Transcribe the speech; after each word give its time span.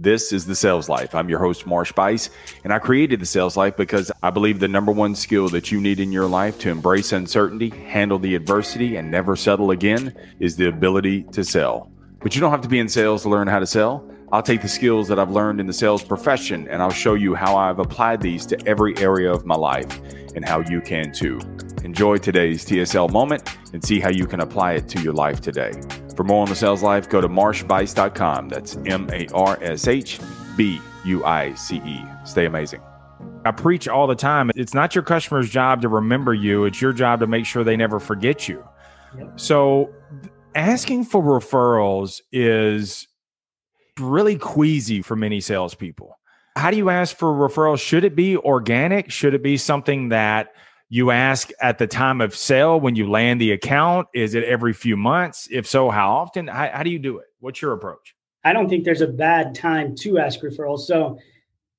This 0.00 0.32
is 0.32 0.46
The 0.46 0.54
Sales 0.54 0.88
Life. 0.88 1.12
I'm 1.12 1.28
your 1.28 1.40
host, 1.40 1.66
Marsh 1.66 1.90
Buice, 1.90 2.30
and 2.62 2.72
I 2.72 2.78
created 2.78 3.18
The 3.18 3.26
Sales 3.26 3.56
Life 3.56 3.76
because 3.76 4.12
I 4.22 4.30
believe 4.30 4.60
the 4.60 4.68
number 4.68 4.92
one 4.92 5.16
skill 5.16 5.48
that 5.48 5.72
you 5.72 5.80
need 5.80 5.98
in 5.98 6.12
your 6.12 6.26
life 6.26 6.56
to 6.60 6.70
embrace 6.70 7.10
uncertainty, 7.10 7.70
handle 7.70 8.20
the 8.20 8.36
adversity, 8.36 8.94
and 8.94 9.10
never 9.10 9.34
settle 9.34 9.72
again 9.72 10.14
is 10.38 10.54
the 10.54 10.68
ability 10.68 11.24
to 11.32 11.42
sell. 11.42 11.90
But 12.20 12.36
you 12.36 12.40
don't 12.40 12.52
have 12.52 12.60
to 12.60 12.68
be 12.68 12.78
in 12.78 12.88
sales 12.88 13.22
to 13.22 13.28
learn 13.28 13.48
how 13.48 13.58
to 13.58 13.66
sell. 13.66 14.08
I'll 14.30 14.40
take 14.40 14.62
the 14.62 14.68
skills 14.68 15.08
that 15.08 15.18
I've 15.18 15.32
learned 15.32 15.58
in 15.58 15.66
the 15.66 15.72
sales 15.72 16.04
profession 16.04 16.68
and 16.68 16.80
I'll 16.80 16.90
show 16.90 17.14
you 17.14 17.34
how 17.34 17.56
I've 17.56 17.80
applied 17.80 18.20
these 18.20 18.46
to 18.46 18.68
every 18.68 18.96
area 18.98 19.32
of 19.32 19.46
my 19.46 19.56
life 19.56 20.00
and 20.36 20.44
how 20.44 20.60
you 20.60 20.80
can 20.80 21.10
too. 21.10 21.40
Enjoy 21.82 22.18
today's 22.18 22.64
TSL 22.64 23.10
moment 23.10 23.52
and 23.72 23.82
see 23.82 23.98
how 23.98 24.10
you 24.10 24.26
can 24.26 24.42
apply 24.42 24.74
it 24.74 24.88
to 24.90 25.02
your 25.02 25.14
life 25.14 25.40
today. 25.40 25.72
For 26.18 26.24
more 26.24 26.42
on 26.42 26.48
the 26.48 26.56
sales 26.56 26.82
life, 26.82 27.08
go 27.08 27.20
to 27.20 27.28
marshbuice.com. 27.28 28.48
That's 28.48 28.76
M 28.86 29.08
A 29.12 29.28
R 29.32 29.56
S 29.62 29.86
H 29.86 30.18
B 30.56 30.80
U 31.04 31.24
I 31.24 31.54
C 31.54 31.76
E. 31.76 32.04
Stay 32.24 32.44
amazing. 32.44 32.80
I 33.44 33.52
preach 33.52 33.86
all 33.86 34.08
the 34.08 34.16
time. 34.16 34.50
It's 34.56 34.74
not 34.74 34.96
your 34.96 35.04
customer's 35.04 35.48
job 35.48 35.80
to 35.82 35.88
remember 35.88 36.34
you, 36.34 36.64
it's 36.64 36.82
your 36.82 36.92
job 36.92 37.20
to 37.20 37.28
make 37.28 37.46
sure 37.46 37.62
they 37.62 37.76
never 37.76 38.00
forget 38.00 38.48
you. 38.48 38.64
Yep. 39.16 39.38
So, 39.38 39.94
asking 40.56 41.04
for 41.04 41.22
referrals 41.22 42.20
is 42.32 43.06
really 44.00 44.36
queasy 44.36 45.02
for 45.02 45.14
many 45.14 45.40
salespeople. 45.40 46.18
How 46.56 46.72
do 46.72 46.78
you 46.78 46.90
ask 46.90 47.16
for 47.16 47.28
referrals? 47.28 47.78
Should 47.78 48.02
it 48.02 48.16
be 48.16 48.36
organic? 48.38 49.12
Should 49.12 49.34
it 49.34 49.42
be 49.44 49.56
something 49.56 50.08
that 50.08 50.48
you 50.88 51.10
ask 51.10 51.50
at 51.60 51.78
the 51.78 51.86
time 51.86 52.20
of 52.20 52.34
sale 52.34 52.80
when 52.80 52.96
you 52.96 53.10
land 53.10 53.40
the 53.40 53.52
account? 53.52 54.08
Is 54.14 54.34
it 54.34 54.44
every 54.44 54.72
few 54.72 54.96
months? 54.96 55.48
If 55.50 55.66
so, 55.66 55.90
how 55.90 56.10
often? 56.10 56.48
How, 56.48 56.70
how 56.72 56.82
do 56.82 56.90
you 56.90 56.98
do 56.98 57.18
it? 57.18 57.26
What's 57.40 57.60
your 57.60 57.72
approach? 57.72 58.14
I 58.44 58.52
don't 58.52 58.68
think 58.68 58.84
there's 58.84 59.02
a 59.02 59.06
bad 59.08 59.54
time 59.54 59.94
to 59.96 60.18
ask 60.18 60.40
referrals. 60.40 60.80
So 60.80 61.18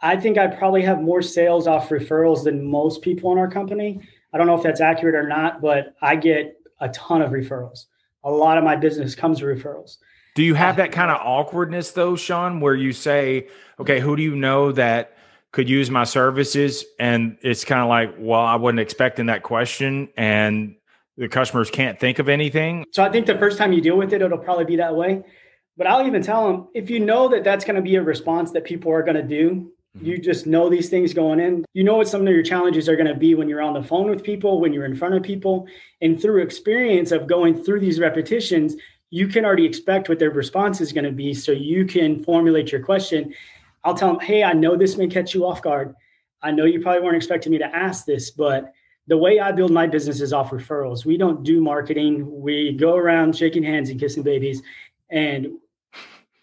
I 0.00 0.16
think 0.16 0.38
I 0.38 0.46
probably 0.46 0.82
have 0.82 1.00
more 1.00 1.22
sales 1.22 1.66
off 1.66 1.88
referrals 1.88 2.44
than 2.44 2.64
most 2.64 3.02
people 3.02 3.32
in 3.32 3.38
our 3.38 3.50
company. 3.50 4.00
I 4.32 4.38
don't 4.38 4.46
know 4.46 4.56
if 4.56 4.62
that's 4.62 4.80
accurate 4.80 5.14
or 5.14 5.28
not, 5.28 5.60
but 5.60 5.94
I 6.00 6.16
get 6.16 6.56
a 6.80 6.88
ton 6.88 7.22
of 7.22 7.30
referrals. 7.30 7.86
A 8.24 8.30
lot 8.30 8.56
of 8.58 8.64
my 8.64 8.76
business 8.76 9.14
comes 9.14 9.40
to 9.40 9.44
referrals. 9.44 9.98
Do 10.34 10.42
you 10.42 10.54
have 10.54 10.76
uh, 10.76 10.82
that 10.82 10.92
kind 10.92 11.10
of 11.10 11.20
awkwardness 11.22 11.92
though, 11.92 12.16
Sean, 12.16 12.60
where 12.60 12.74
you 12.74 12.92
say, 12.92 13.48
okay, 13.78 14.00
who 14.00 14.16
do 14.16 14.22
you 14.22 14.34
know 14.34 14.72
that 14.72 15.16
could 15.54 15.68
use 15.68 15.88
my 15.88 16.02
services. 16.02 16.84
And 16.98 17.38
it's 17.40 17.64
kind 17.64 17.80
of 17.80 17.88
like 17.88 18.16
well 18.18 18.40
i 18.40 18.56
wasn't 18.56 18.80
expecting 18.80 19.26
that 19.26 19.44
question 19.44 20.08
and 20.16 20.74
the 21.16 21.28
customers 21.28 21.70
can't 21.70 21.98
think 22.00 22.18
of 22.18 22.28
anything. 22.28 22.84
So 22.90 23.04
i 23.04 23.08
think 23.08 23.26
the 23.26 23.38
first 23.38 23.56
time 23.56 23.72
you 23.72 23.80
deal 23.80 23.96
with 23.96 24.12
it 24.12 24.20
it'll 24.20 24.36
probably 24.36 24.64
be 24.64 24.76
that 24.76 24.94
way. 24.94 25.22
But 25.76 25.86
i'll 25.86 26.06
even 26.06 26.22
tell 26.22 26.46
them 26.48 26.68
if 26.74 26.90
you 26.90 26.98
know 26.98 27.28
that 27.28 27.44
that's 27.44 27.64
going 27.64 27.76
to 27.76 27.82
be 27.82 27.94
a 27.94 28.02
response 28.02 28.50
that 28.50 28.64
people 28.64 28.92
are 28.92 29.04
going 29.04 29.16
to 29.16 29.22
do 29.22 29.70
mm-hmm. 29.96 30.04
you 30.04 30.18
just 30.18 30.44
know 30.44 30.68
these 30.68 30.88
things 30.90 31.14
going 31.14 31.38
in. 31.38 31.64
You 31.72 31.84
know 31.84 31.98
what 31.98 32.08
some 32.08 32.26
of 32.26 32.34
your 32.34 32.42
challenges 32.42 32.88
are 32.88 32.96
going 32.96 33.06
to 33.14 33.14
be 33.14 33.36
when 33.36 33.48
you're 33.48 33.62
on 33.62 33.74
the 33.74 33.82
phone 33.82 34.10
with 34.10 34.24
people 34.24 34.60
when 34.60 34.72
you're 34.72 34.86
in 34.86 34.96
front 34.96 35.14
of 35.14 35.22
people. 35.22 35.68
And 36.00 36.20
through 36.20 36.42
experience 36.42 37.12
of 37.12 37.28
going 37.28 37.62
through 37.62 37.78
these 37.78 38.00
repetitions 38.00 38.74
you 39.10 39.28
can 39.28 39.44
already 39.44 39.64
expect 39.64 40.08
what 40.08 40.18
their 40.18 40.30
response 40.30 40.80
is 40.80 40.92
going 40.92 41.04
to 41.04 41.12
be. 41.12 41.32
So 41.32 41.52
you 41.52 41.84
can 41.84 42.24
formulate 42.24 42.72
your 42.72 42.82
question 42.82 43.32
I'll 43.84 43.94
tell 43.94 44.08
them, 44.08 44.20
hey, 44.20 44.42
I 44.42 44.54
know 44.54 44.76
this 44.76 44.96
may 44.96 45.06
catch 45.06 45.34
you 45.34 45.46
off 45.46 45.62
guard. 45.62 45.94
I 46.42 46.50
know 46.50 46.64
you 46.64 46.80
probably 46.80 47.02
weren't 47.02 47.16
expecting 47.16 47.52
me 47.52 47.58
to 47.58 47.76
ask 47.76 48.04
this, 48.04 48.30
but 48.30 48.72
the 49.06 49.16
way 49.16 49.38
I 49.40 49.52
build 49.52 49.70
my 49.70 49.86
business 49.86 50.20
is 50.20 50.32
off 50.32 50.50
referrals. 50.50 51.04
We 51.04 51.18
don't 51.18 51.42
do 51.42 51.60
marketing. 51.60 52.40
We 52.40 52.72
go 52.72 52.96
around 52.96 53.36
shaking 53.36 53.62
hands 53.62 53.90
and 53.90 54.00
kissing 54.00 54.22
babies. 54.22 54.62
And 55.10 55.58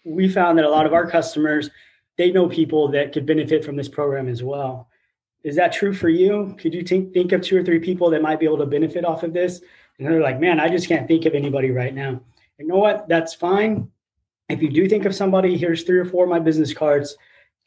we 0.04 0.28
found 0.28 0.58
that 0.58 0.64
a 0.64 0.70
lot 0.70 0.86
of 0.86 0.92
our 0.92 1.08
customers, 1.08 1.70
they 2.16 2.30
know 2.30 2.48
people 2.48 2.88
that 2.88 3.12
could 3.12 3.26
benefit 3.26 3.64
from 3.64 3.76
this 3.76 3.88
program 3.88 4.28
as 4.28 4.42
well. 4.42 4.88
Is 5.42 5.56
that 5.56 5.72
true 5.72 5.92
for 5.92 6.08
you? 6.08 6.54
Could 6.58 6.72
you 6.72 6.82
think, 6.82 7.12
think 7.12 7.32
of 7.32 7.42
two 7.42 7.56
or 7.56 7.64
three 7.64 7.80
people 7.80 8.10
that 8.10 8.22
might 8.22 8.38
be 8.38 8.46
able 8.46 8.58
to 8.58 8.66
benefit 8.66 9.04
off 9.04 9.24
of 9.24 9.32
this? 9.32 9.60
And 9.98 10.06
they're 10.06 10.20
like, 10.20 10.40
man, 10.40 10.60
I 10.60 10.68
just 10.68 10.86
can't 10.86 11.08
think 11.08 11.26
of 11.26 11.34
anybody 11.34 11.70
right 11.70 11.94
now. 11.94 12.20
You 12.58 12.68
know 12.68 12.76
what? 12.76 13.08
That's 13.08 13.34
fine. 13.34 13.90
If 14.48 14.62
you 14.62 14.70
do 14.70 14.88
think 14.88 15.04
of 15.04 15.14
somebody, 15.14 15.56
here's 15.56 15.82
three 15.82 15.98
or 15.98 16.04
four 16.04 16.24
of 16.24 16.30
my 16.30 16.38
business 16.38 16.72
cards 16.72 17.16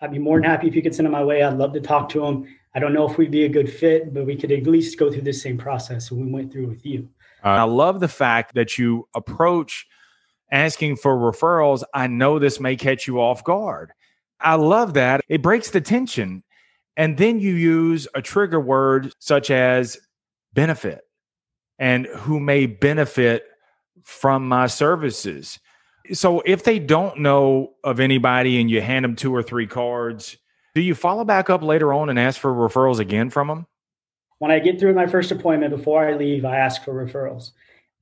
I'd 0.02 0.12
be 0.12 0.20
more 0.20 0.38
than 0.38 0.50
happy 0.50 0.68
if 0.68 0.76
you 0.76 0.82
could 0.82 0.94
send 0.94 1.06
them 1.06 1.14
my 1.14 1.24
way. 1.24 1.44
I'd 1.44 1.58
love 1.58 1.74
to 1.74 1.80
talk 1.80 2.10
to 2.10 2.22
them. 2.22 2.48
I 2.74 2.80
don't 2.80 2.94
know 2.94 3.10
if 3.10 3.18
we'd 3.18 3.32
be 3.32 3.46
a 3.46 3.50
good 3.50 3.72
fit, 3.72 4.14
but 4.14 4.26
we 4.26 4.36
could 4.36 4.52
at 4.52 4.68
least 4.68 5.00
go 5.00 5.12
through 5.12 5.22
the 5.22 5.34
same 5.34 5.58
process 5.58 6.12
we 6.12 6.26
went 6.26 6.52
through 6.52 6.68
with 6.68 6.86
you. 6.86 7.10
Uh, 7.44 7.50
I 7.50 7.64
love 7.64 8.00
the 8.00 8.08
fact 8.08 8.56
that 8.56 8.78
you 8.78 9.08
approach 9.16 9.88
asking 10.52 10.98
for 10.98 11.16
referrals. 11.16 11.84
I 11.94 12.08
know 12.08 12.38
this 12.38 12.60
may 12.60 12.76
catch 12.76 13.08
you 13.08 13.22
off 13.22 13.44
guard. 13.44 13.94
I 14.40 14.56
love 14.56 14.94
that. 14.96 15.22
It 15.30 15.42
breaks 15.42 15.72
the 15.72 15.82
tension. 15.82 16.44
And 16.98 17.18
then 17.18 17.40
you 17.40 17.54
use 17.54 18.08
a 18.14 18.22
trigger 18.22 18.60
word 18.60 19.14
such 19.20 19.52
as 19.52 19.98
benefit 20.54 21.02
and 21.78 22.06
who 22.08 22.40
may 22.40 22.66
benefit 22.66 23.44
from 24.04 24.48
my 24.48 24.68
services. 24.68 25.60
So 26.14 26.42
if 26.46 26.64
they 26.64 26.80
don't 26.80 27.20
know 27.20 27.74
of 27.84 28.00
anybody 28.00 28.60
and 28.62 28.70
you 28.70 28.82
hand 28.82 29.06
them 29.06 29.16
two 29.16 29.34
or 29.34 29.44
three 29.44 29.68
cards, 29.68 30.38
do 30.74 30.82
you 30.82 30.94
follow 30.94 31.24
back 31.24 31.50
up 31.50 31.62
later 31.62 31.94
on 31.94 32.10
and 32.10 32.20
ask 32.20 32.40
for 32.40 32.54
referrals 32.54 33.00
again 33.00 33.30
from 33.30 33.48
them? 33.48 33.66
When 34.40 34.52
I 34.52 34.60
get 34.60 34.80
through 34.80 34.94
my 34.94 35.08
first 35.08 35.32
appointment, 35.32 35.76
before 35.76 36.08
I 36.08 36.16
leave, 36.16 36.44
I 36.44 36.58
ask 36.58 36.84
for 36.84 36.94
referrals. 36.94 37.52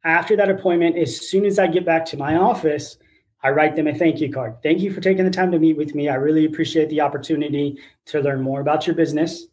After 0.04 0.36
that 0.36 0.50
appointment, 0.50 0.98
as 0.98 1.30
soon 1.30 1.46
as 1.46 1.60
I 1.60 1.68
get 1.68 1.86
back 1.86 2.06
to 2.08 2.18
my 2.18 2.36
office, 2.36 2.98
I 3.44 3.52
write 3.52 3.76
them 3.76 3.88
a 3.88 3.94
thank 3.94 4.20
you 4.20 4.32
card. 4.32 4.56
Thank 4.64 4.80
you 4.80 4.92
for 4.92 5.02
taking 5.02 5.26
the 5.26 5.32
time 5.32 5.52
to 5.52 5.60
meet 5.60 5.78
with 5.78 5.94
me. 5.94 6.10
I 6.10 6.16
really 6.16 6.46
appreciate 6.46 6.90
the 6.90 7.02
opportunity 7.02 7.78
to 8.06 8.22
learn 8.22 8.42
more 8.42 8.62
about 8.62 8.88
your 8.88 8.96
business. 8.96 9.46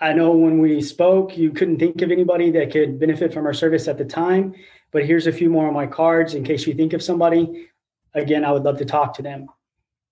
I 0.00 0.12
know 0.12 0.32
when 0.32 0.58
we 0.58 0.80
spoke, 0.80 1.36
you 1.36 1.50
couldn't 1.50 1.78
think 1.78 2.02
of 2.02 2.10
anybody 2.10 2.50
that 2.52 2.70
could 2.70 3.00
benefit 3.00 3.32
from 3.32 3.46
our 3.46 3.54
service 3.54 3.88
at 3.88 3.98
the 3.98 4.04
time, 4.04 4.54
but 4.92 5.04
here's 5.04 5.26
a 5.26 5.32
few 5.32 5.50
more 5.50 5.66
of 5.66 5.74
my 5.74 5.86
cards 5.86 6.34
in 6.34 6.44
case 6.44 6.66
you 6.66 6.74
think 6.74 6.92
of 6.92 7.02
somebody. 7.02 7.68
Again, 8.14 8.44
I 8.44 8.52
would 8.52 8.62
love 8.62 8.78
to 8.78 8.84
talk 8.84 9.14
to 9.14 9.22
them. 9.22 9.48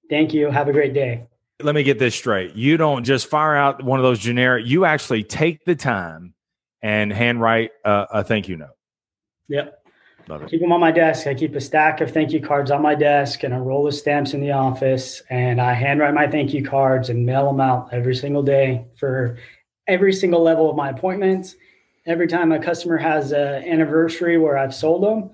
Thank 0.08 0.34
you. 0.34 0.50
Have 0.50 0.68
a 0.68 0.72
great 0.72 0.92
day. 0.92 1.26
Let 1.62 1.74
me 1.74 1.82
get 1.82 1.98
this 1.98 2.14
straight. 2.14 2.56
You 2.56 2.76
don't 2.76 3.04
just 3.04 3.28
fire 3.28 3.54
out 3.54 3.82
one 3.84 3.98
of 3.98 4.02
those 4.02 4.18
generic, 4.18 4.66
you 4.66 4.84
actually 4.84 5.22
take 5.22 5.64
the 5.64 5.76
time 5.76 6.34
and 6.82 7.12
handwrite 7.12 7.70
a, 7.84 8.06
a 8.10 8.24
thank 8.24 8.48
you 8.48 8.56
note. 8.56 8.76
Yep. 9.48 9.76
Love 10.28 10.42
it. 10.42 10.50
Keep 10.50 10.60
them 10.60 10.72
on 10.72 10.80
my 10.80 10.92
desk. 10.92 11.26
I 11.26 11.34
keep 11.34 11.54
a 11.54 11.60
stack 11.60 12.00
of 12.00 12.12
thank 12.12 12.32
you 12.32 12.40
cards 12.40 12.70
on 12.70 12.82
my 12.82 12.94
desk 12.94 13.42
and 13.42 13.52
a 13.52 13.58
roll 13.58 13.86
of 13.86 13.94
stamps 13.94 14.32
in 14.32 14.40
the 14.40 14.52
office. 14.52 15.22
And 15.28 15.60
I 15.60 15.74
handwrite 15.74 16.14
my 16.14 16.26
thank 16.26 16.54
you 16.54 16.64
cards 16.64 17.10
and 17.10 17.26
mail 17.26 17.46
them 17.46 17.60
out 17.60 17.92
every 17.92 18.14
single 18.14 18.42
day 18.42 18.86
for 18.96 19.38
every 19.90 20.12
single 20.12 20.40
level 20.40 20.70
of 20.70 20.76
my 20.76 20.90
appointments. 20.90 21.56
Every 22.06 22.28
time 22.28 22.52
a 22.52 22.58
customer 22.58 22.96
has 22.96 23.32
an 23.32 23.64
anniversary 23.64 24.38
where 24.38 24.56
I've 24.56 24.74
sold 24.74 25.02
them, 25.02 25.32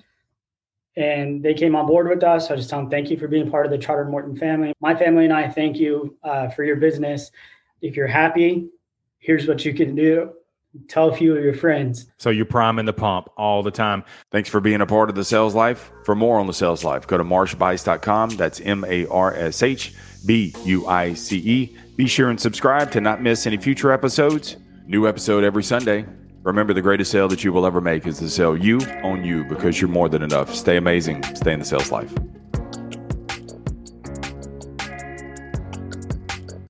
and 0.96 1.42
they 1.42 1.54
came 1.54 1.76
on 1.76 1.86
board 1.86 2.08
with 2.08 2.24
us. 2.24 2.50
I 2.50 2.56
just 2.56 2.70
tell 2.70 2.80
them 2.80 2.90
thank 2.90 3.10
you 3.10 3.18
for 3.18 3.28
being 3.28 3.50
part 3.50 3.66
of 3.66 3.70
the 3.70 3.78
Chartered 3.78 4.10
Morton 4.10 4.34
family. 4.34 4.72
My 4.80 4.94
family 4.94 5.24
and 5.24 5.32
I 5.32 5.48
thank 5.48 5.76
you 5.76 6.16
uh, 6.24 6.48
for 6.48 6.64
your 6.64 6.76
business. 6.76 7.30
If 7.82 7.96
you're 7.96 8.06
happy, 8.06 8.70
here's 9.18 9.46
what 9.46 9.64
you 9.64 9.74
can 9.74 9.94
do. 9.94 10.32
Tell 10.88 11.08
a 11.08 11.16
few 11.16 11.36
of 11.36 11.42
your 11.42 11.54
friends. 11.54 12.06
So 12.18 12.30
you're 12.30 12.44
priming 12.44 12.86
the 12.86 12.92
pump 12.92 13.28
all 13.36 13.62
the 13.62 13.70
time. 13.70 14.04
Thanks 14.30 14.48
for 14.48 14.60
being 14.60 14.80
a 14.80 14.86
part 14.86 15.08
of 15.08 15.14
the 15.14 15.24
sales 15.24 15.54
life. 15.54 15.90
For 16.04 16.14
more 16.14 16.38
on 16.38 16.46
the 16.46 16.54
sales 16.54 16.84
life, 16.84 17.06
go 17.06 17.18
to 17.18 17.24
marshbuice.com. 17.24 18.30
That's 18.30 18.60
M 18.60 18.84
A 18.86 19.06
R 19.06 19.34
S 19.34 19.62
H 19.62 19.94
B 20.26 20.54
U 20.64 20.86
I 20.86 21.14
C 21.14 21.38
E. 21.38 21.76
Be 21.96 22.06
sure 22.06 22.30
and 22.30 22.40
subscribe 22.40 22.90
to 22.92 23.00
not 23.00 23.22
miss 23.22 23.46
any 23.46 23.56
future 23.56 23.92
episodes. 23.92 24.56
New 24.86 25.08
episode 25.08 25.44
every 25.44 25.64
Sunday. 25.64 26.06
Remember, 26.42 26.72
the 26.72 26.82
greatest 26.82 27.10
sale 27.10 27.26
that 27.28 27.42
you 27.42 27.52
will 27.52 27.66
ever 27.66 27.80
make 27.80 28.06
is 28.06 28.18
to 28.20 28.28
sell 28.28 28.56
you 28.56 28.78
on 29.02 29.24
you 29.24 29.44
because 29.44 29.80
you're 29.80 29.90
more 29.90 30.08
than 30.08 30.22
enough. 30.22 30.54
Stay 30.54 30.76
amazing. 30.76 31.24
Stay 31.34 31.52
in 31.52 31.58
the 31.58 31.64
sales 31.64 31.90
life. 31.90 32.14